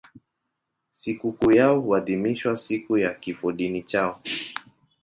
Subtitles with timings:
[0.91, 4.21] Sikukuu yao huadhimishwa siku ya kifodini chao.